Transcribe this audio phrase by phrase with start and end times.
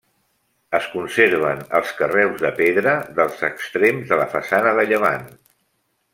[0.77, 5.31] Es conserven els carreus de pedra dels extrems de la façana de llevant.